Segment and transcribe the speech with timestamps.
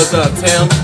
[0.00, 0.79] what's up, Tim?